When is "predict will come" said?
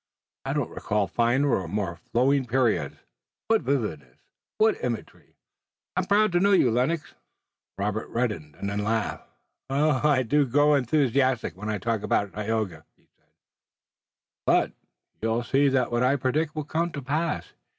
16.15-16.91